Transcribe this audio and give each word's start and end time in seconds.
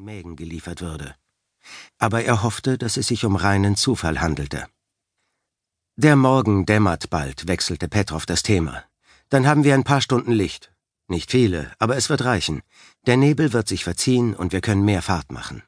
Mägen 0.00 0.36
geliefert 0.36 0.80
würde. 0.80 1.14
Aber 1.98 2.24
er 2.24 2.42
hoffte, 2.42 2.78
dass 2.78 2.96
es 2.96 3.08
sich 3.08 3.24
um 3.24 3.36
reinen 3.36 3.76
Zufall 3.76 4.20
handelte. 4.20 4.66
Der 5.96 6.16
Morgen 6.16 6.64
dämmert 6.64 7.10
bald, 7.10 7.46
wechselte 7.46 7.88
Petrov 7.88 8.24
das 8.24 8.42
Thema. 8.42 8.84
Dann 9.28 9.46
haben 9.46 9.64
wir 9.64 9.74
ein 9.74 9.84
paar 9.84 10.00
Stunden 10.00 10.32
Licht. 10.32 10.72
Nicht 11.08 11.30
viele, 11.30 11.72
aber 11.78 11.96
es 11.96 12.08
wird 12.08 12.24
reichen. 12.24 12.62
Der 13.06 13.16
Nebel 13.16 13.52
wird 13.52 13.68
sich 13.68 13.84
verziehen 13.84 14.34
und 14.34 14.52
wir 14.52 14.60
können 14.60 14.84
mehr 14.84 15.02
Fahrt 15.02 15.32
machen. 15.32 15.62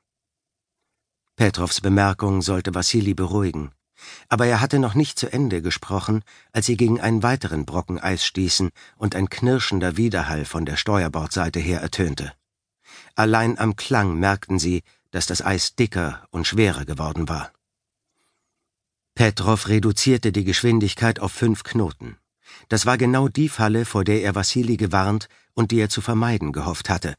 Petrovs 1.37 1.80
Bemerkung 1.80 2.41
sollte 2.41 2.75
Wassili 2.75 3.14
beruhigen. 3.14 3.73
Aber 4.29 4.46
er 4.46 4.61
hatte 4.61 4.79
noch 4.79 4.95
nicht 4.95 5.19
zu 5.19 5.30
Ende 5.33 5.62
gesprochen, 5.62 6.25
als 6.53 6.67
sie 6.67 6.77
gegen 6.77 7.01
einen 7.01 7.23
weiteren 7.23 7.67
Brocken 7.67 7.99
Eis 7.99 8.25
stießen 8.25 8.71
und 8.96 9.14
ein 9.14 9.29
knirschender 9.29 9.96
Widerhall 9.96 10.45
von 10.45 10.64
der 10.64 10.77
Steuerbordseite 10.77 11.61
her 11.61 11.80
ertönte. 11.80 12.33
Allein 13.14 13.58
am 13.58 13.76
Klang 13.76 14.18
merkten 14.18 14.58
sie, 14.58 14.82
dass 15.10 15.26
das 15.26 15.44
Eis 15.44 15.74
dicker 15.74 16.26
und 16.30 16.46
schwerer 16.46 16.84
geworden 16.84 17.29
war. 17.29 17.53
Petrov 19.14 19.68
reduzierte 19.68 20.32
die 20.32 20.44
Geschwindigkeit 20.44 21.20
auf 21.20 21.32
fünf 21.32 21.64
Knoten. 21.64 22.17
Das 22.68 22.86
war 22.86 22.96
genau 22.96 23.29
die 23.29 23.48
Falle, 23.48 23.84
vor 23.84 24.04
der 24.04 24.22
er 24.22 24.34
Wassili 24.34 24.76
gewarnt 24.76 25.29
und 25.54 25.70
die 25.70 25.80
er 25.80 25.90
zu 25.90 26.00
vermeiden 26.00 26.53
gehofft 26.53 26.89
hatte. 26.89 27.14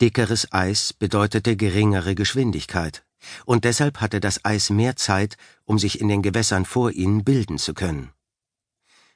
Dickeres 0.00 0.52
Eis 0.52 0.92
bedeutete 0.92 1.56
geringere 1.56 2.14
Geschwindigkeit, 2.14 3.02
und 3.46 3.64
deshalb 3.64 4.02
hatte 4.02 4.20
das 4.20 4.44
Eis 4.44 4.68
mehr 4.68 4.96
Zeit, 4.96 5.38
um 5.64 5.78
sich 5.78 6.00
in 6.00 6.08
den 6.08 6.20
Gewässern 6.20 6.66
vor 6.66 6.92
ihnen 6.92 7.24
bilden 7.24 7.56
zu 7.56 7.72
können. 7.72 8.10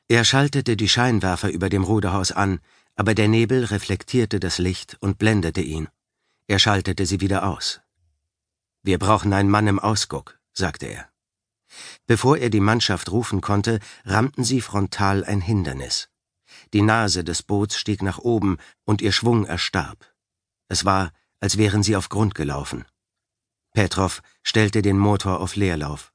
Er 0.08 0.24
schaltete 0.24 0.76
die 0.76 0.88
Scheinwerfer 0.88 1.50
über 1.50 1.68
dem 1.68 1.84
Ruderhaus 1.84 2.32
an, 2.32 2.60
aber 2.96 3.14
der 3.14 3.28
Nebel 3.28 3.64
reflektierte 3.64 4.40
das 4.40 4.58
Licht 4.58 4.96
und 5.00 5.18
blendete 5.18 5.60
ihn. 5.60 5.88
Er 6.46 6.58
schaltete 6.58 7.06
sie 7.06 7.20
wieder 7.20 7.44
aus. 7.46 7.80
Wir 8.82 8.98
brauchen 8.98 9.32
einen 9.32 9.50
Mann 9.50 9.66
im 9.66 9.78
Ausguck, 9.78 10.38
sagte 10.52 10.86
er. 10.86 11.08
Bevor 12.06 12.38
er 12.38 12.50
die 12.50 12.60
Mannschaft 12.60 13.10
rufen 13.12 13.40
konnte, 13.40 13.78
rammten 14.04 14.44
sie 14.44 14.60
frontal 14.60 15.24
ein 15.24 15.40
Hindernis. 15.40 16.08
Die 16.72 16.82
Nase 16.82 17.24
des 17.24 17.42
Boots 17.42 17.78
stieg 17.78 18.02
nach 18.02 18.18
oben 18.18 18.58
und 18.84 19.02
ihr 19.02 19.12
Schwung 19.12 19.46
erstarb. 19.46 20.12
Es 20.68 20.84
war, 20.84 21.12
als 21.40 21.56
wären 21.56 21.82
sie 21.82 21.96
auf 21.96 22.08
Grund 22.08 22.34
gelaufen. 22.34 22.84
Petrov 23.72 24.22
stellte 24.42 24.82
den 24.82 24.98
Motor 24.98 25.40
auf 25.40 25.56
Leerlauf. 25.56 26.12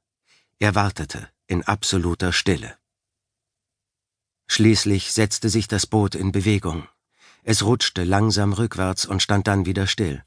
Er 0.58 0.74
wartete 0.74 1.28
in 1.46 1.62
absoluter 1.62 2.32
Stille. 2.32 2.76
Schließlich 4.48 5.12
setzte 5.12 5.48
sich 5.48 5.68
das 5.68 5.86
Boot 5.86 6.14
in 6.14 6.32
Bewegung. 6.32 6.88
Es 7.42 7.62
rutschte 7.62 8.04
langsam 8.04 8.52
rückwärts 8.52 9.06
und 9.06 9.22
stand 9.22 9.46
dann 9.46 9.66
wieder 9.66 9.86
still. 9.86 10.24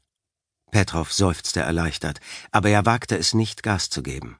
Petrov 0.70 1.12
seufzte 1.12 1.60
erleichtert, 1.60 2.20
aber 2.50 2.70
er 2.70 2.86
wagte 2.86 3.16
es 3.18 3.34
nicht, 3.34 3.62
Gas 3.62 3.90
zu 3.90 4.02
geben. 4.02 4.38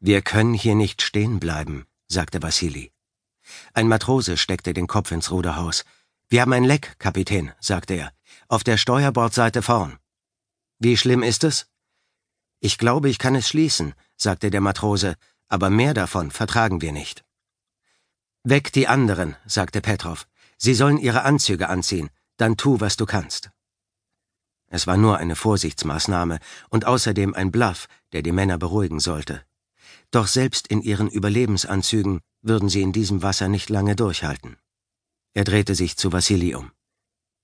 Wir 0.00 0.22
können 0.22 0.54
hier 0.54 0.74
nicht 0.74 1.02
stehen 1.02 1.40
bleiben, 1.40 1.86
sagte 2.08 2.42
Wassili. 2.42 2.92
Ein 3.72 3.88
Matrose 3.88 4.36
steckte 4.36 4.74
den 4.74 4.86
Kopf 4.86 5.10
ins 5.12 5.30
Ruderhaus. 5.30 5.84
Wir 6.28 6.42
haben 6.42 6.52
ein 6.52 6.64
Leck, 6.64 6.98
Kapitän, 6.98 7.52
sagte 7.60 7.94
er. 7.94 8.12
Auf 8.48 8.64
der 8.64 8.76
Steuerbordseite 8.76 9.62
vorn. 9.62 9.98
Wie 10.78 10.96
schlimm 10.96 11.22
ist 11.22 11.44
es? 11.44 11.66
Ich 12.60 12.78
glaube, 12.78 13.08
ich 13.08 13.18
kann 13.18 13.34
es 13.34 13.48
schließen, 13.48 13.94
sagte 14.16 14.50
der 14.50 14.60
Matrose, 14.60 15.16
aber 15.48 15.70
mehr 15.70 15.94
davon 15.94 16.30
vertragen 16.30 16.80
wir 16.80 16.92
nicht. 16.92 17.24
Weg 18.46 18.74
die 18.74 18.86
anderen, 18.88 19.36
sagte 19.46 19.80
Petrov. 19.80 20.28
Sie 20.58 20.74
sollen 20.74 20.98
ihre 20.98 21.22
Anzüge 21.22 21.70
anziehen, 21.70 22.10
dann 22.36 22.58
tu, 22.58 22.78
was 22.78 22.96
du 22.96 23.06
kannst. 23.06 23.50
Es 24.68 24.86
war 24.86 24.98
nur 24.98 25.16
eine 25.16 25.34
Vorsichtsmaßnahme 25.34 26.38
und 26.68 26.84
außerdem 26.84 27.32
ein 27.32 27.50
Bluff, 27.50 27.86
der 28.12 28.20
die 28.22 28.32
Männer 28.32 28.58
beruhigen 28.58 29.00
sollte. 29.00 29.44
Doch 30.10 30.26
selbst 30.26 30.66
in 30.68 30.82
ihren 30.82 31.08
Überlebensanzügen 31.08 32.20
würden 32.42 32.68
sie 32.68 32.82
in 32.82 32.92
diesem 32.92 33.22
Wasser 33.22 33.48
nicht 33.48 33.70
lange 33.70 33.96
durchhalten. 33.96 34.58
Er 35.32 35.44
drehte 35.44 35.74
sich 35.74 35.96
zu 35.96 36.12
Wassili 36.12 36.54
um. 36.54 36.70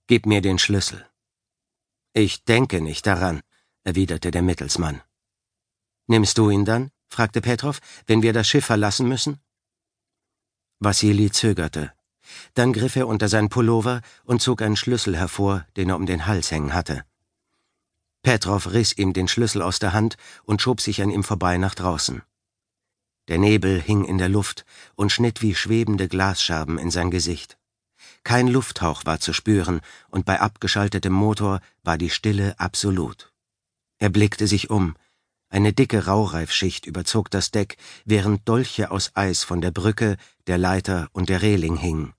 Gib 0.07 0.27
mir 0.27 0.43
den 0.43 0.59
Schlüssel. 0.59 1.07
Ich 2.13 2.45
denke 2.45 2.83
nicht 2.83 3.07
daran, 3.07 3.41
erwiderte 3.85 4.31
der 4.31 4.43
Mittelsmann. 4.43 5.01
Nimmst 6.09 6.37
du 6.37 6.51
ihn 6.51 6.67
dann? 6.67 6.91
fragte 7.09 7.41
Petrov, 7.41 7.81
wenn 8.07 8.23
wir 8.23 8.35
das 8.35 8.49
Schiff 8.49 8.67
verlassen 8.67 9.09
müssen? 9.09 9.41
Wassili 10.81 11.31
zögerte. 11.31 11.93
Dann 12.55 12.73
griff 12.73 12.97
er 12.97 13.07
unter 13.07 13.29
sein 13.29 13.51
Pullover 13.51 14.01
und 14.25 14.41
zog 14.41 14.63
einen 14.63 14.77
Schlüssel 14.77 15.17
hervor, 15.17 15.67
den 15.77 15.91
er 15.91 15.97
um 15.97 16.07
den 16.07 16.27
Hals 16.27 16.51
hängen 16.51 16.73
hatte. 16.73 17.05
Petrov 18.23 18.73
riss 18.73 18.97
ihm 18.97 19.13
den 19.13 19.29
Schlüssel 19.29 19.63
aus 19.63 19.79
der 19.79 19.93
Hand 19.93 20.17
und 20.45 20.61
schob 20.63 20.81
sich 20.81 21.03
an 21.03 21.11
ihm 21.11 21.23
vorbei 21.23 21.59
nach 21.59 21.75
draußen. 21.75 22.23
Der 23.29 23.39
Nebel 23.39 23.81
hing 23.81 24.05
in 24.05 24.19
der 24.19 24.29
Luft 24.29 24.65
und 24.97 25.13
schnitt 25.13 25.43
wie 25.43 25.55
schwebende 25.55 26.09
Glasscherben 26.09 26.79
in 26.79 26.91
sein 26.91 27.11
Gesicht. 27.11 27.59
Kein 28.25 28.49
Lufthauch 28.49 29.05
war 29.05 29.21
zu 29.21 29.33
spüren, 29.33 29.81
und 30.09 30.25
bei 30.25 30.41
abgeschaltetem 30.41 31.13
Motor 31.13 31.61
war 31.83 31.99
die 31.99 32.11
Stille 32.11 32.59
absolut. 32.59 33.33
Er 33.99 34.09
blickte 34.09 34.47
sich 34.47 34.71
um. 34.71 34.97
Eine 35.53 35.73
dicke 35.73 36.07
Raureifschicht 36.07 36.87
überzog 36.87 37.29
das 37.29 37.51
Deck, 37.51 37.77
während 38.05 38.49
Dolche 38.49 38.93
aus 38.93 39.11
Eis 39.17 39.43
von 39.43 39.61
der 39.61 39.73
Brücke, 39.73 40.17
der 40.47 40.59
Leiter 40.59 41.09
und 41.13 41.29
der 41.29 41.43
Reling 41.43 41.77
hingen. 41.77 42.15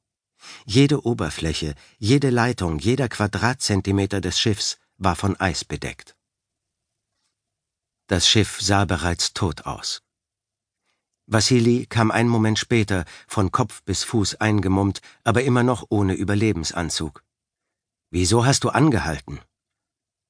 Jede 0.66 1.06
Oberfläche, 1.06 1.76
jede 1.98 2.30
Leitung, 2.30 2.78
jeder 2.80 3.08
Quadratzentimeter 3.08 4.20
des 4.20 4.38
Schiffs 4.38 4.80
war 4.98 5.16
von 5.16 5.40
Eis 5.40 5.64
bedeckt. 5.64 6.18
Das 8.08 8.28
Schiff 8.28 8.60
sah 8.60 8.84
bereits 8.84 9.34
tot 9.34 9.66
aus. 9.66 10.04
Wassili 11.26 11.86
kam 11.86 12.12
einen 12.12 12.28
Moment 12.28 12.60
später, 12.60 13.06
von 13.28 13.52
Kopf 13.52 13.82
bis 13.84 14.04
Fuß 14.04 14.42
eingemummt, 14.42 15.02
aber 15.24 15.44
immer 15.44 15.64
noch 15.64 15.86
ohne 15.88 16.16
Überlebensanzug. 16.16 17.24
Wieso 18.10 18.46
hast 18.46 18.66
du 18.66 18.70
angehalten? 18.70 19.40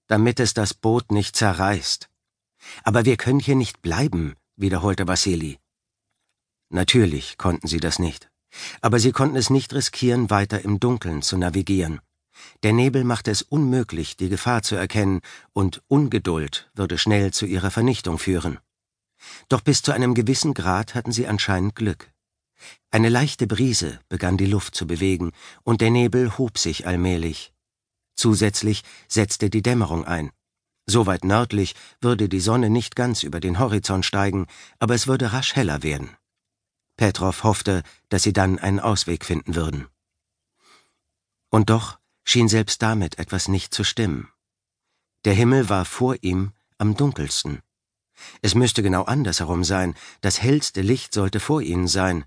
Damit 0.06 0.40
es 0.40 0.54
das 0.54 0.76
Boot 0.76 1.12
nicht 1.12 1.36
zerreißt. 1.36 2.11
Aber 2.84 3.06
wir 3.06 3.18
können 3.18 3.40
hier 3.40 3.56
nicht 3.56 3.82
bleiben, 3.82 4.36
wiederholte 4.56 5.08
Wassili. 5.08 5.60
Natürlich 6.70 7.38
konnten 7.38 7.68
sie 7.68 7.80
das 7.80 8.00
nicht. 8.00 8.30
Aber 8.82 9.00
sie 9.00 9.12
konnten 9.12 9.36
es 9.36 9.50
nicht 9.50 9.74
riskieren, 9.74 10.30
weiter 10.30 10.64
im 10.64 10.80
Dunkeln 10.80 11.22
zu 11.22 11.38
navigieren. 11.38 12.02
Der 12.64 12.74
Nebel 12.74 13.04
machte 13.04 13.32
es 13.32 13.42
unmöglich, 13.42 14.18
die 14.18 14.30
Gefahr 14.30 14.64
zu 14.64 14.76
erkennen, 14.76 15.22
und 15.54 15.82
Ungeduld 15.88 16.70
würde 16.74 16.98
schnell 16.98 17.32
zu 17.32 17.46
ihrer 17.46 17.72
Vernichtung 17.72 18.18
führen. 18.18 18.60
Doch 19.50 19.62
bis 19.62 19.82
zu 19.82 19.92
einem 19.92 20.14
gewissen 20.14 20.54
Grad 20.54 20.96
hatten 20.96 21.12
sie 21.12 21.28
anscheinend 21.28 21.76
Glück. 21.76 22.12
Eine 22.90 23.10
leichte 23.10 23.48
Brise 23.48 24.00
begann 24.10 24.38
die 24.38 24.46
Luft 24.46 24.76
zu 24.76 24.88
bewegen, 24.88 25.32
und 25.64 25.82
der 25.82 25.92
Nebel 25.92 26.38
hob 26.38 26.58
sich 26.58 26.88
allmählich. 26.88 27.54
Zusätzlich 28.16 28.84
setzte 29.08 29.50
die 29.50 29.62
Dämmerung 29.62 30.06
ein. 30.06 30.32
So 30.92 31.06
weit 31.06 31.24
nördlich 31.24 31.74
würde 32.02 32.28
die 32.28 32.42
Sonne 32.42 32.70
nicht 32.70 32.98
ganz 32.98 33.24
über 33.24 33.40
den 33.40 33.60
Horizont 33.60 34.06
steigen, 34.06 34.48
aber 34.78 34.94
es 34.94 35.08
würde 35.08 35.32
rasch 35.32 35.56
heller 35.56 35.84
werden. 35.84 36.10
Petrov 36.98 37.46
hoffte, 37.46 37.84
dass 38.10 38.24
sie 38.24 38.34
dann 38.34 38.60
einen 38.60 38.82
Ausweg 38.82 39.24
finden 39.24 39.56
würden. 39.56 39.88
Und 41.50 41.70
doch 41.70 41.98
schien 42.26 42.50
selbst 42.50 42.82
damit 42.82 43.20
etwas 43.20 43.48
nicht 43.48 43.74
zu 43.74 43.86
stimmen. 43.86 44.28
Der 45.24 45.34
Himmel 45.34 45.70
war 45.70 45.86
vor 45.86 46.18
ihm 46.24 46.52
am 46.78 46.98
dunkelsten. 46.98 47.62
Es 48.42 48.54
müsste 48.54 48.84
genau 48.84 49.04
andersherum 49.04 49.64
sein, 49.64 49.96
das 50.20 50.42
hellste 50.42 50.82
Licht 50.82 51.14
sollte 51.14 51.40
vor 51.40 51.62
ihnen 51.62 51.88
sein. 51.88 52.26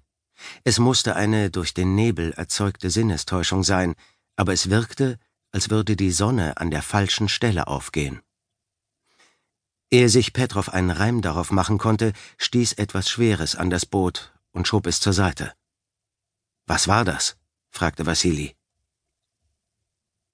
Es 0.65 0.79
musste 0.79 1.17
eine 1.17 1.51
durch 1.51 1.75
den 1.75 1.95
Nebel 1.95 2.33
erzeugte 2.33 2.89
Sinnestäuschung 2.89 3.63
sein, 3.63 3.95
aber 4.37 4.55
es 4.55 4.71
wirkte, 4.71 5.19
als 5.53 5.69
würde 5.69 5.97
die 5.97 6.13
Sonne 6.13 6.57
an 6.57 6.71
der 6.71 6.81
falschen 6.81 7.29
Stelle 7.29 7.67
aufgehen. 7.67 8.23
Ehe 9.95 10.09
sich 10.09 10.33
Petrov 10.33 10.71
einen 10.71 10.91
Reim 10.91 11.23
darauf 11.23 11.53
machen 11.53 11.79
konnte, 11.79 12.15
stieß 12.39 12.73
etwas 12.73 13.09
Schweres 13.09 13.55
an 13.55 13.71
das 13.71 13.87
Boot 13.87 14.35
und 14.51 14.67
schob 14.67 14.89
es 14.89 14.99
zur 14.99 15.13
Seite. 15.13 15.55
Was 16.67 16.89
war 16.89 17.05
das? 17.05 17.37
fragte 17.71 18.05
Wassili. 18.05 18.57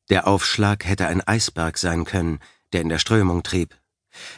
Der 0.09 0.27
Aufschlag 0.27 0.87
hätte 0.87 1.09
ein 1.09 1.21
Eisberg 1.21 1.77
sein 1.77 2.07
können, 2.07 2.41
der 2.73 2.81
in 2.81 2.89
der 2.89 2.99
Strömung 2.99 3.43
trieb. 3.43 3.79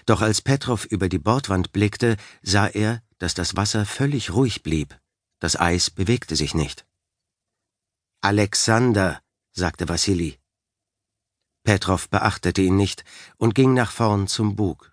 Doch 0.06 0.22
als 0.22 0.40
Petrov 0.42 0.86
über 0.86 1.08
die 1.08 1.20
Bordwand 1.20 1.70
blickte, 1.70 2.16
sah 2.42 2.66
er, 2.66 3.00
dass 3.18 3.34
das 3.34 3.54
Wasser 3.54 3.86
völlig 3.86 4.32
ruhig 4.32 4.64
blieb. 4.64 4.98
Das 5.38 5.54
Eis 5.54 5.88
bewegte 5.88 6.34
sich 6.34 6.52
nicht. 6.52 6.84
Alexander, 8.22 9.22
sagte 9.52 9.88
Wassili. 9.88 10.40
Petrov 11.62 12.08
beachtete 12.08 12.60
ihn 12.62 12.74
nicht 12.74 13.04
und 13.36 13.54
ging 13.54 13.72
nach 13.72 13.92
vorn 13.92 14.26
zum 14.26 14.56
Bug. 14.56 14.91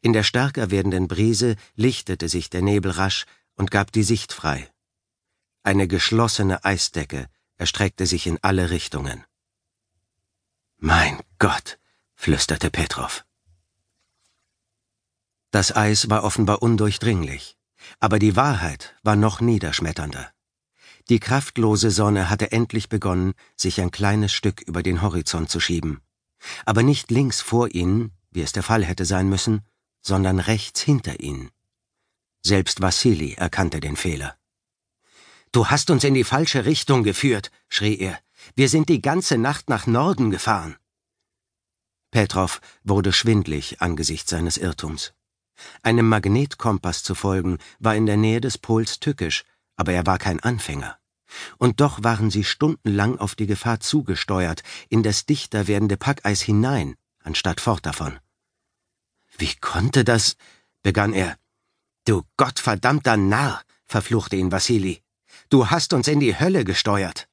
In 0.00 0.12
der 0.12 0.22
stärker 0.22 0.70
werdenden 0.70 1.08
Brise 1.08 1.56
lichtete 1.74 2.28
sich 2.28 2.50
der 2.50 2.62
Nebel 2.62 2.92
rasch 2.92 3.26
und 3.54 3.70
gab 3.70 3.92
die 3.92 4.02
Sicht 4.02 4.32
frei. 4.32 4.70
Eine 5.62 5.88
geschlossene 5.88 6.64
Eisdecke 6.64 7.28
erstreckte 7.56 8.06
sich 8.06 8.26
in 8.26 8.38
alle 8.42 8.70
Richtungen. 8.70 9.24
Mein 10.78 11.20
Gott, 11.38 11.78
flüsterte 12.14 12.70
Petrov. 12.70 13.24
Das 15.50 15.74
Eis 15.74 16.08
war 16.08 16.24
offenbar 16.24 16.62
undurchdringlich, 16.62 17.56
aber 18.00 18.18
die 18.18 18.36
Wahrheit 18.36 18.94
war 19.02 19.16
noch 19.16 19.40
niederschmetternder. 19.40 20.30
Die 21.08 21.20
kraftlose 21.20 21.90
Sonne 21.90 22.28
hatte 22.28 22.52
endlich 22.52 22.88
begonnen, 22.88 23.32
sich 23.56 23.80
ein 23.80 23.90
kleines 23.90 24.32
Stück 24.32 24.60
über 24.60 24.82
den 24.82 25.00
Horizont 25.00 25.50
zu 25.50 25.58
schieben. 25.58 26.02
Aber 26.66 26.82
nicht 26.82 27.10
links 27.10 27.40
vor 27.40 27.74
ihnen, 27.74 28.12
wie 28.30 28.42
es 28.42 28.52
der 28.52 28.62
Fall 28.62 28.84
hätte 28.84 29.06
sein 29.06 29.28
müssen, 29.28 29.62
sondern 30.00 30.38
rechts 30.38 30.80
hinter 30.80 31.20
ihnen. 31.20 31.50
Selbst 32.42 32.80
Wassili 32.80 33.34
erkannte 33.34 33.80
den 33.80 33.96
Fehler. 33.96 34.36
Du 35.52 35.66
hast 35.66 35.90
uns 35.90 36.04
in 36.04 36.14
die 36.14 36.24
falsche 36.24 36.64
Richtung 36.64 37.02
geführt, 37.04 37.50
schrie 37.68 37.98
er. 37.98 38.18
Wir 38.54 38.68
sind 38.68 38.88
die 38.88 39.02
ganze 39.02 39.38
Nacht 39.38 39.68
nach 39.68 39.86
Norden 39.86 40.30
gefahren. 40.30 40.76
Petrov 42.10 42.60
wurde 42.84 43.12
schwindlig 43.12 43.80
angesichts 43.80 44.30
seines 44.30 44.56
Irrtums. 44.56 45.12
Einem 45.82 46.08
Magnetkompass 46.08 47.02
zu 47.02 47.14
folgen, 47.14 47.58
war 47.78 47.96
in 47.96 48.06
der 48.06 48.16
Nähe 48.16 48.40
des 48.40 48.58
Pols 48.58 49.00
tückisch, 49.00 49.44
aber 49.76 49.92
er 49.92 50.06
war 50.06 50.18
kein 50.18 50.40
Anfänger. 50.40 50.98
Und 51.58 51.80
doch 51.80 52.02
waren 52.02 52.30
sie 52.30 52.44
stundenlang 52.44 53.18
auf 53.18 53.34
die 53.34 53.46
Gefahr 53.46 53.80
zugesteuert, 53.80 54.62
in 54.88 55.02
das 55.02 55.26
dichter 55.26 55.66
werdende 55.66 55.96
Packeis 55.96 56.40
hinein, 56.40 56.94
anstatt 57.22 57.60
fort 57.60 57.84
davon. 57.84 58.18
Wie 59.38 59.54
konnte 59.60 60.04
das? 60.04 60.36
begann 60.82 61.12
er. 61.12 61.38
Du 62.04 62.22
gottverdammter 62.36 63.16
Narr, 63.16 63.62
verfluchte 63.86 64.36
ihn 64.36 64.52
Wassili. 64.52 65.02
Du 65.48 65.70
hast 65.70 65.92
uns 65.92 66.08
in 66.08 66.20
die 66.20 66.38
Hölle 66.38 66.64
gesteuert. 66.64 67.28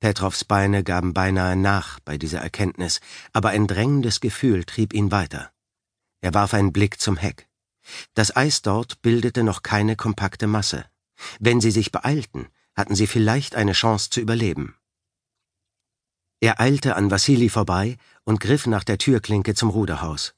Petrovs 0.00 0.44
Beine 0.44 0.84
gaben 0.84 1.12
beinahe 1.12 1.56
nach 1.56 1.98
bei 2.00 2.18
dieser 2.18 2.38
Erkenntnis, 2.38 3.00
aber 3.32 3.48
ein 3.50 3.66
drängendes 3.66 4.20
Gefühl 4.20 4.64
trieb 4.64 4.94
ihn 4.94 5.10
weiter. 5.10 5.50
Er 6.20 6.34
warf 6.34 6.54
einen 6.54 6.72
Blick 6.72 7.00
zum 7.00 7.16
Heck. 7.16 7.48
Das 8.14 8.34
Eis 8.36 8.62
dort 8.62 9.02
bildete 9.02 9.42
noch 9.42 9.62
keine 9.62 9.96
kompakte 9.96 10.46
Masse. 10.46 10.84
Wenn 11.40 11.60
sie 11.60 11.72
sich 11.72 11.90
beeilten, 11.90 12.48
hatten 12.76 12.94
sie 12.94 13.08
vielleicht 13.08 13.56
eine 13.56 13.72
Chance 13.72 14.10
zu 14.10 14.20
überleben. 14.20 14.76
Er 16.40 16.60
eilte 16.60 16.94
an 16.94 17.10
Wassili 17.10 17.48
vorbei 17.48 17.96
und 18.22 18.38
griff 18.38 18.66
nach 18.68 18.84
der 18.84 18.98
Türklinke 18.98 19.54
zum 19.54 19.70
Ruderhaus. 19.70 20.34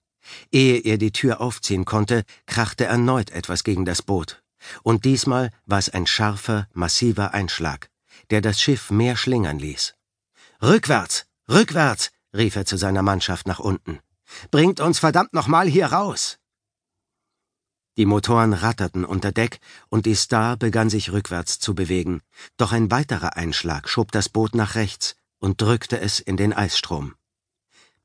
Ehe 0.52 0.80
er 0.80 0.98
die 0.98 1.12
Tür 1.12 1.40
aufziehen 1.40 1.84
konnte, 1.84 2.24
krachte 2.46 2.84
erneut 2.84 3.30
etwas 3.30 3.64
gegen 3.64 3.84
das 3.84 4.02
Boot. 4.02 4.42
Und 4.82 5.04
diesmal 5.04 5.50
war 5.66 5.78
es 5.78 5.88
ein 5.88 6.06
scharfer, 6.06 6.68
massiver 6.72 7.32
Einschlag, 7.34 7.90
der 8.30 8.40
das 8.40 8.60
Schiff 8.60 8.90
mehr 8.90 9.16
schlingern 9.16 9.58
ließ. 9.58 9.94
Rückwärts, 10.62 11.26
rückwärts, 11.48 12.10
rief 12.34 12.56
er 12.56 12.66
zu 12.66 12.76
seiner 12.76 13.02
Mannschaft 13.02 13.46
nach 13.46 13.58
unten. 13.58 14.00
Bringt 14.50 14.80
uns 14.80 14.98
verdammt 14.98 15.32
nochmal 15.32 15.66
hier 15.66 15.86
raus! 15.86 16.38
Die 17.96 18.06
Motoren 18.06 18.52
ratterten 18.52 19.04
unter 19.04 19.32
Deck 19.32 19.58
und 19.88 20.06
die 20.06 20.14
Star 20.14 20.56
begann 20.56 20.88
sich 20.88 21.12
rückwärts 21.12 21.58
zu 21.58 21.74
bewegen, 21.74 22.22
doch 22.56 22.72
ein 22.72 22.90
weiterer 22.90 23.36
Einschlag 23.36 23.88
schob 23.88 24.12
das 24.12 24.28
Boot 24.28 24.54
nach 24.54 24.74
rechts 24.74 25.16
und 25.38 25.60
drückte 25.60 26.00
es 26.00 26.20
in 26.20 26.36
den 26.36 26.52
Eisstrom. 26.52 27.14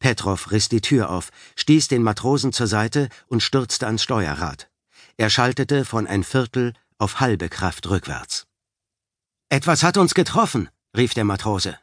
Petrov 0.06 0.52
riss 0.52 0.70
die 0.70 0.82
Tür 0.82 1.10
auf, 1.10 1.32
stieß 1.56 1.88
den 1.88 2.04
Matrosen 2.04 2.54
zur 2.54 2.68
Seite 2.68 3.10
und 3.26 3.42
stürzte 3.42 3.88
ans 3.88 4.04
Steuerrad. 4.04 4.70
Er 5.18 5.32
schaltete 5.32 5.84
von 5.84 6.06
ein 6.06 6.24
Viertel 6.24 6.74
auf 7.00 7.22
halbe 7.22 7.50
Kraft 7.50 7.90
rückwärts. 7.90 8.46
Etwas 9.50 9.82
hat 9.82 9.98
uns 9.98 10.14
getroffen, 10.14 10.70
rief 10.96 11.16
der 11.16 11.24
Matrose. 11.24 11.80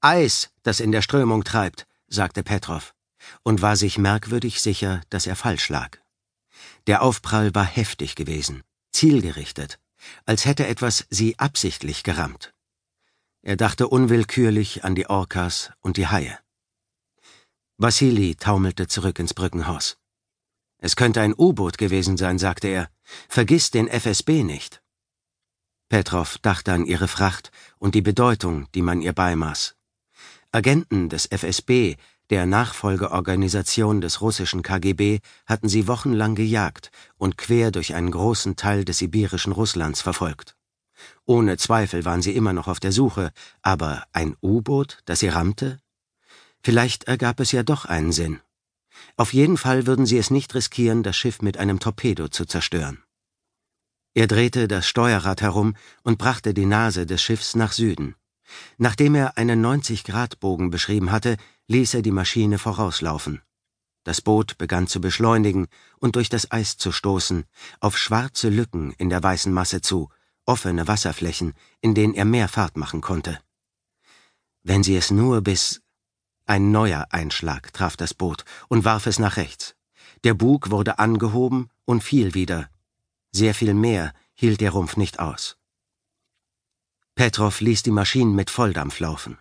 Eis, 0.00 0.50
das 0.62 0.78
in 0.78 0.92
der 0.92 1.02
Strömung 1.02 1.42
treibt, 1.42 1.88
sagte 2.06 2.44
Petrov 2.44 2.94
und 3.42 3.62
war 3.62 3.74
sich 3.74 3.98
merkwürdig 3.98 4.62
sicher, 4.62 5.00
dass 5.10 5.26
er 5.26 5.34
falsch 5.34 5.70
lag. 5.70 5.98
Der 6.86 7.02
Aufprall 7.02 7.52
war 7.52 7.64
heftig 7.64 8.14
gewesen, 8.14 8.62
zielgerichtet, 8.92 9.80
als 10.24 10.44
hätte 10.44 10.68
etwas 10.68 11.04
sie 11.10 11.36
absichtlich 11.40 12.04
gerammt. 12.04 12.54
Er 13.42 13.56
dachte 13.56 13.88
unwillkürlich 13.88 14.84
an 14.84 14.94
die 14.94 15.10
Orcas 15.10 15.72
und 15.80 15.96
die 15.96 16.06
Haie. 16.06 16.38
Wassili 17.82 18.34
taumelte 18.34 18.88
zurück 18.88 19.18
ins 19.18 19.32
Brückenhaus. 19.32 19.96
Es 20.82 20.96
könnte 20.96 21.22
ein 21.22 21.32
U-Boot 21.32 21.78
gewesen 21.78 22.18
sein, 22.18 22.38
sagte 22.38 22.68
er. 22.68 22.90
Vergiss 23.26 23.70
den 23.70 23.88
FSB 23.88 24.44
nicht. 24.44 24.82
Petrov 25.88 26.36
dachte 26.42 26.74
an 26.74 26.84
ihre 26.84 27.08
Fracht 27.08 27.50
und 27.78 27.94
die 27.94 28.02
Bedeutung, 28.02 28.68
die 28.74 28.82
man 28.82 29.00
ihr 29.00 29.14
beimaß. 29.14 29.76
Agenten 30.52 31.08
des 31.08 31.24
FSB, 31.24 31.96
der 32.28 32.44
Nachfolgeorganisation 32.44 34.02
des 34.02 34.20
russischen 34.20 34.62
KGB, 34.62 35.20
hatten 35.46 35.70
sie 35.70 35.88
wochenlang 35.88 36.34
gejagt 36.34 36.90
und 37.16 37.38
quer 37.38 37.70
durch 37.70 37.94
einen 37.94 38.10
großen 38.10 38.56
Teil 38.56 38.84
des 38.84 38.98
sibirischen 38.98 39.54
Russlands 39.54 40.02
verfolgt. 40.02 40.54
Ohne 41.24 41.56
Zweifel 41.56 42.04
waren 42.04 42.20
sie 42.20 42.36
immer 42.36 42.52
noch 42.52 42.68
auf 42.68 42.78
der 42.78 42.92
Suche, 42.92 43.32
aber 43.62 44.04
ein 44.12 44.36
U-Boot, 44.42 44.98
das 45.06 45.20
sie 45.20 45.28
rammte? 45.28 45.80
Vielleicht 46.62 47.04
ergab 47.04 47.40
es 47.40 47.52
ja 47.52 47.62
doch 47.62 47.84
einen 47.84 48.12
Sinn. 48.12 48.40
Auf 49.16 49.32
jeden 49.32 49.56
Fall 49.56 49.86
würden 49.86 50.06
sie 50.06 50.18
es 50.18 50.30
nicht 50.30 50.54
riskieren, 50.54 51.02
das 51.02 51.16
Schiff 51.16 51.42
mit 51.42 51.56
einem 51.56 51.80
Torpedo 51.80 52.28
zu 52.28 52.44
zerstören. 52.44 53.02
Er 54.14 54.26
drehte 54.26 54.68
das 54.68 54.86
Steuerrad 54.86 55.40
herum 55.40 55.76
und 56.02 56.18
brachte 56.18 56.52
die 56.52 56.66
Nase 56.66 57.06
des 57.06 57.22
Schiffs 57.22 57.54
nach 57.54 57.72
Süden. 57.72 58.16
Nachdem 58.76 59.14
er 59.14 59.38
einen 59.38 59.64
90-Grad-Bogen 59.64 60.70
beschrieben 60.70 61.12
hatte, 61.12 61.36
ließ 61.68 61.94
er 61.94 62.02
die 62.02 62.10
Maschine 62.10 62.58
vorauslaufen. 62.58 63.40
Das 64.02 64.20
Boot 64.20 64.58
begann 64.58 64.86
zu 64.86 65.00
beschleunigen 65.00 65.68
und 65.98 66.16
durch 66.16 66.28
das 66.28 66.50
Eis 66.50 66.76
zu 66.76 66.90
stoßen, 66.90 67.44
auf 67.80 67.96
schwarze 67.96 68.48
Lücken 68.48 68.92
in 68.92 69.10
der 69.10 69.22
weißen 69.22 69.52
Masse 69.52 69.82
zu, 69.82 70.08
offene 70.46 70.88
Wasserflächen, 70.88 71.54
in 71.80 71.94
denen 71.94 72.14
er 72.14 72.24
mehr 72.24 72.48
Fahrt 72.48 72.76
machen 72.76 73.02
konnte. 73.02 73.38
Wenn 74.62 74.82
sie 74.82 74.96
es 74.96 75.10
nur 75.10 75.42
bis 75.42 75.80
ein 76.50 76.72
neuer 76.72 77.06
Einschlag 77.10 77.72
traf 77.72 77.96
das 77.96 78.12
Boot 78.12 78.44
und 78.66 78.84
warf 78.84 79.06
es 79.06 79.20
nach 79.20 79.36
rechts. 79.36 79.76
Der 80.24 80.34
Bug 80.34 80.70
wurde 80.70 80.98
angehoben 80.98 81.70
und 81.84 82.02
fiel 82.02 82.34
wieder. 82.34 82.68
Sehr 83.30 83.54
viel 83.54 83.72
mehr 83.72 84.12
hielt 84.34 84.60
der 84.60 84.72
Rumpf 84.72 84.96
nicht 84.96 85.20
aus. 85.20 85.56
Petrov 87.14 87.60
ließ 87.60 87.84
die 87.84 87.92
Maschinen 87.92 88.34
mit 88.34 88.50
Volldampf 88.50 88.98
laufen. 88.98 89.38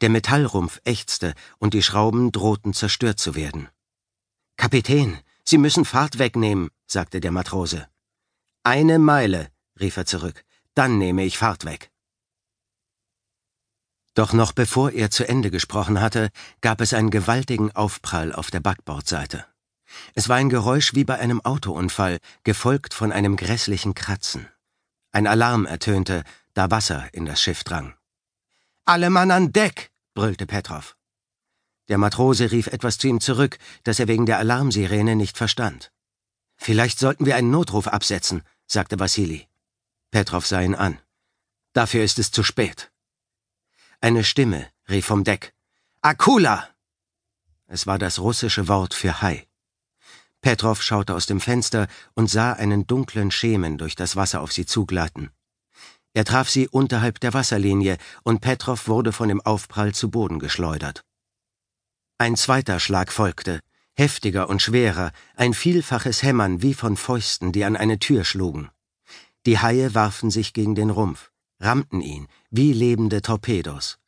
Der 0.00 0.08
Metallrumpf 0.08 0.80
ächzte 0.84 1.34
und 1.58 1.74
die 1.74 1.82
Schrauben 1.82 2.30
drohten 2.30 2.74
zerstört 2.74 3.18
zu 3.18 3.34
werden. 3.34 3.68
Kapitän, 4.56 5.18
Sie 5.44 5.58
müssen 5.58 5.84
Fahrt 5.84 6.20
wegnehmen, 6.20 6.70
sagte 6.86 7.18
der 7.20 7.32
Matrose. 7.32 7.88
Eine 8.62 9.00
Meile, 9.00 9.50
rief 9.80 9.96
er 9.96 10.06
zurück, 10.06 10.44
dann 10.74 10.98
nehme 10.98 11.24
ich 11.24 11.38
Fahrt 11.38 11.64
weg. 11.64 11.91
Doch 14.14 14.32
noch 14.32 14.52
bevor 14.52 14.92
er 14.92 15.10
zu 15.10 15.26
Ende 15.26 15.50
gesprochen 15.50 16.00
hatte, 16.00 16.30
gab 16.60 16.80
es 16.80 16.92
einen 16.92 17.10
gewaltigen 17.10 17.72
Aufprall 17.72 18.32
auf 18.32 18.50
der 18.50 18.60
Backbordseite. 18.60 19.46
Es 20.14 20.28
war 20.28 20.36
ein 20.36 20.50
Geräusch 20.50 20.94
wie 20.94 21.04
bei 21.04 21.18
einem 21.18 21.40
Autounfall, 21.40 22.18
gefolgt 22.44 22.94
von 22.94 23.12
einem 23.12 23.36
grässlichen 23.36 23.94
Kratzen. 23.94 24.48
Ein 25.12 25.26
Alarm 25.26 25.66
ertönte, 25.66 26.24
da 26.54 26.70
Wasser 26.70 27.08
in 27.12 27.24
das 27.24 27.40
Schiff 27.40 27.64
drang. 27.64 27.94
Alle 28.84 29.10
Mann 29.10 29.30
an 29.30 29.52
Deck! 29.52 29.90
brüllte 30.14 30.46
Petrov. 30.46 30.96
Der 31.88 31.98
Matrose 31.98 32.52
rief 32.52 32.66
etwas 32.68 32.98
zu 32.98 33.08
ihm 33.08 33.20
zurück, 33.20 33.58
das 33.84 33.98
er 33.98 34.08
wegen 34.08 34.26
der 34.26 34.38
Alarmsirene 34.38 35.16
nicht 35.16 35.36
verstand. 35.36 35.92
Vielleicht 36.56 36.98
sollten 36.98 37.26
wir 37.26 37.36
einen 37.36 37.50
Notruf 37.50 37.88
absetzen, 37.88 38.42
sagte 38.66 39.00
Wassili. 39.00 39.48
Petrov 40.10 40.46
sah 40.46 40.60
ihn 40.60 40.74
an. 40.74 40.98
Dafür 41.72 42.04
ist 42.04 42.18
es 42.18 42.30
zu 42.30 42.42
spät. 42.42 42.91
Eine 44.04 44.24
Stimme 44.24 44.66
rief 44.88 45.06
vom 45.06 45.22
Deck. 45.22 45.54
Akula! 46.00 46.68
Es 47.68 47.86
war 47.86 48.00
das 48.00 48.18
russische 48.18 48.66
Wort 48.66 48.94
für 48.94 49.22
Hai. 49.22 49.46
Petrov 50.40 50.82
schaute 50.82 51.14
aus 51.14 51.26
dem 51.26 51.38
Fenster 51.38 51.86
und 52.14 52.28
sah 52.28 52.52
einen 52.52 52.88
dunklen 52.88 53.30
Schemen 53.30 53.78
durch 53.78 53.94
das 53.94 54.16
Wasser 54.16 54.40
auf 54.40 54.52
sie 54.52 54.66
zugleiten. 54.66 55.30
Er 56.14 56.24
traf 56.24 56.50
sie 56.50 56.66
unterhalb 56.66 57.20
der 57.20 57.32
Wasserlinie 57.32 57.96
und 58.24 58.40
Petrov 58.40 58.88
wurde 58.88 59.12
von 59.12 59.28
dem 59.28 59.40
Aufprall 59.40 59.94
zu 59.94 60.10
Boden 60.10 60.40
geschleudert. 60.40 61.04
Ein 62.18 62.34
zweiter 62.34 62.80
Schlag 62.80 63.12
folgte, 63.12 63.60
heftiger 63.94 64.48
und 64.48 64.60
schwerer, 64.60 65.12
ein 65.36 65.54
vielfaches 65.54 66.24
Hämmern 66.24 66.60
wie 66.60 66.74
von 66.74 66.96
Fäusten, 66.96 67.52
die 67.52 67.64
an 67.64 67.76
eine 67.76 68.00
Tür 68.00 68.24
schlugen. 68.24 68.68
Die 69.46 69.60
Haie 69.60 69.94
warfen 69.94 70.32
sich 70.32 70.54
gegen 70.54 70.74
den 70.74 70.90
Rumpf 70.90 71.31
rammten 71.62 72.00
ihn 72.00 72.28
wie 72.50 72.72
lebende 72.72 73.22
Torpedos. 73.22 73.98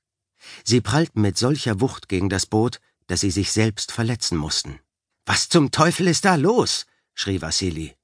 Sie 0.64 0.80
prallten 0.80 1.23
mit 1.23 1.38
solcher 1.38 1.80
Wucht 1.80 2.08
gegen 2.08 2.28
das 2.28 2.46
Boot, 2.46 2.80
dass 3.06 3.20
sie 3.20 3.30
sich 3.30 3.52
selbst 3.52 3.92
verletzen 3.92 4.37
mussten. 4.37 4.80
Was 5.25 5.49
zum 5.49 5.70
Teufel 5.70 6.06
ist 6.06 6.25
da 6.25 6.34
los? 6.34 6.87
schrie 7.14 7.40
Wassili. 7.40 7.96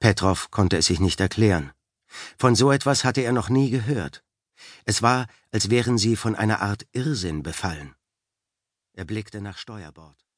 Petrov 0.00 0.50
konnte 0.50 0.76
es 0.76 0.86
sich 0.86 1.00
nicht 1.00 1.20
erklären. 1.20 1.72
Von 2.38 2.54
so 2.54 2.72
etwas 2.72 3.04
hatte 3.04 3.20
er 3.20 3.32
noch 3.32 3.48
nie 3.48 3.70
gehört. 3.70 4.24
Es 4.84 5.00
war, 5.00 5.28
als 5.52 5.70
wären 5.70 5.96
sie 5.96 6.16
von 6.16 6.34
einer 6.34 6.60
Art 6.60 6.86
Irrsinn 6.92 7.42
befallen. 7.42 7.94
Er 8.92 9.04
blickte 9.04 9.40
nach 9.40 9.56
Steuerbord. 9.56 10.26